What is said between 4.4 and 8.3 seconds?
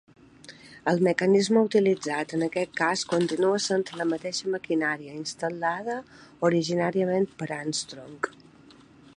maquinària instal·lada originalment per Armstrong.